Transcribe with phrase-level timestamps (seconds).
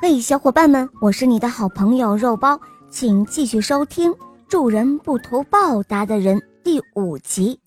[0.00, 4.12] 嘿，小伙伴们，我是你的好朋友肉包，请继续收听
[4.46, 7.58] 《助人不图报答的人》第五集。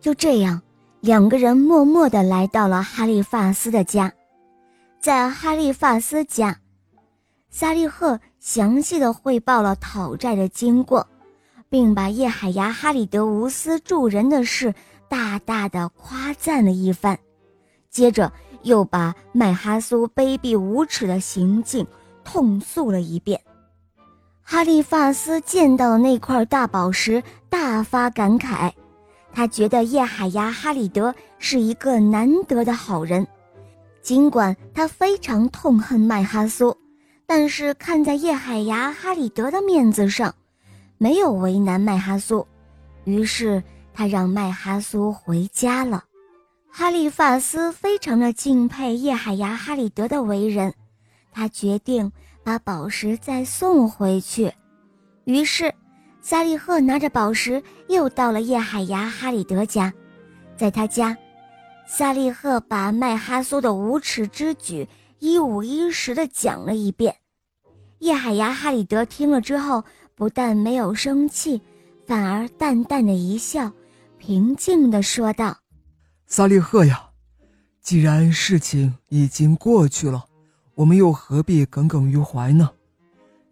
[0.00, 0.62] 就这样，
[1.00, 4.10] 两个人默默的来到了哈利法斯的家。
[5.02, 6.58] 在哈利法斯家，
[7.50, 11.06] 萨利赫详细的汇报了讨债的经过，
[11.68, 14.74] 并把叶海牙哈里德无私助人的事
[15.10, 17.18] 大大的夸赞了一番，
[17.90, 18.32] 接着。
[18.64, 21.86] 又把麦哈苏卑鄙无耻的行径
[22.24, 23.40] 痛诉了一遍。
[24.42, 28.70] 哈利法斯见到那块大宝石，大发感慨。
[29.32, 33.26] 他觉得叶海牙哈里德是一个难得的好人，
[34.02, 36.76] 尽管他非常痛恨麦哈苏，
[37.26, 40.32] 但是看在叶海牙哈里德的面子上，
[40.98, 42.46] 没有为难麦哈苏。
[43.04, 46.04] 于是他让麦哈苏回家了。
[46.76, 50.74] 哈利法斯非常的敬佩叶海牙哈里德的为人，
[51.30, 52.10] 他决定
[52.42, 54.52] 把宝石再送回去。
[55.22, 55.72] 于是，
[56.20, 59.94] 萨利赫拿着宝石又到了叶海牙哈里德家。
[60.56, 61.16] 在他家，
[61.86, 64.88] 萨利赫把麦哈苏的无耻之举
[65.20, 67.14] 一五一十的讲了一遍。
[68.00, 69.84] 叶海牙哈里德听了之后，
[70.16, 71.62] 不但没有生气，
[72.04, 73.70] 反而淡淡的一笑，
[74.18, 75.56] 平静的说道。
[76.36, 77.10] 萨利赫呀，
[77.80, 80.24] 既然事情已经过去了，
[80.74, 82.72] 我们又何必耿耿于怀呢？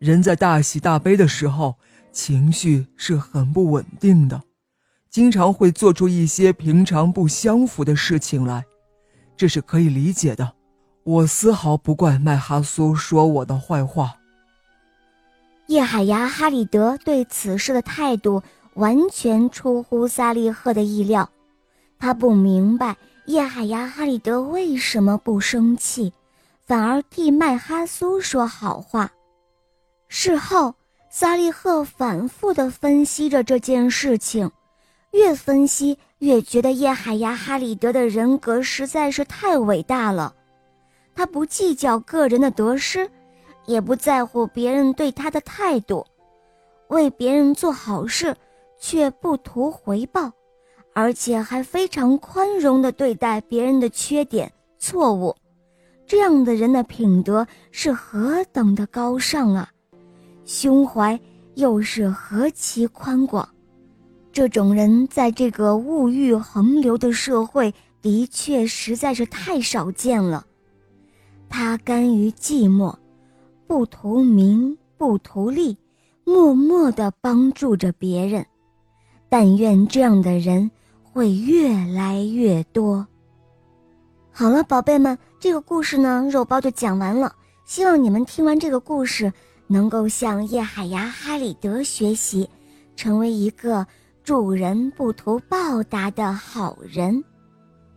[0.00, 1.76] 人在大喜大悲的时候，
[2.10, 4.42] 情绪是很不稳定的，
[5.08, 8.64] 经常会做出一些平常不相符的事情来，
[9.36, 10.54] 这是可以理解的。
[11.04, 14.16] 我丝毫不怪麦哈苏说我的坏话。
[15.68, 18.42] 叶海牙哈里德对此事的态度
[18.74, 21.30] 完全出乎萨利赫的意料。
[22.02, 26.12] 他不明白叶海牙哈里德为什么不生气，
[26.66, 29.08] 反而替麦哈苏说好话。
[30.08, 30.74] 事后，
[31.08, 34.50] 萨利赫反复地分析着这件事情，
[35.12, 40.34] 越分析越觉得叶海牙哈里德的人格实在是太伟大了。
[41.14, 43.08] 他不计较个人的得失，
[43.64, 46.04] 也不在乎别人对他的态度，
[46.88, 48.34] 为别人做好事
[48.76, 50.32] 却不图回报。
[50.94, 55.34] 而且还非常宽容地对待别人的缺点、错误，
[56.06, 59.70] 这样的人的品德是何等的高尚啊！
[60.44, 61.18] 胸怀
[61.54, 63.48] 又是何其宽广，
[64.32, 67.72] 这种人在这个物欲横流的社会，
[68.02, 70.44] 的确实在是太少见了。
[71.48, 72.94] 他甘于寂寞，
[73.66, 75.78] 不图名，不图利，
[76.24, 78.44] 默默地帮助着别人。
[79.30, 80.70] 但愿这样的人。
[81.12, 83.06] 会越来越多。
[84.30, 87.34] 好了，宝贝们，这个故事呢，肉包就讲完了。
[87.66, 89.30] 希望你们听完这个故事，
[89.66, 92.48] 能够向叶海牙哈里德学习，
[92.96, 93.86] 成为一个
[94.24, 97.22] 助人不图报答的好人。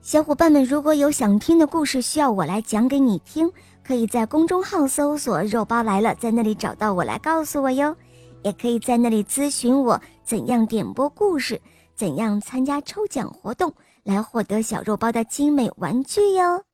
[0.01, 3.49] 小伙伴们，如果有想听的故事需要我来讲给你听，
[3.81, 7.95] 可以在公众号搜索“肉包来了”，在那里找到我来告诉我哟。
[8.43, 11.59] 也可以在那里咨询我怎样点播故事。
[11.95, 13.73] 怎样参加抽奖活动
[14.03, 16.64] 来获得小肉包的精美玩具哟？